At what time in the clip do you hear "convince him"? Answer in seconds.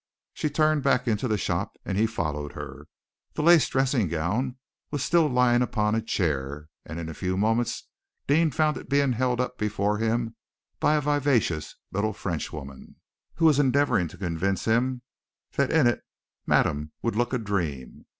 14.17-15.03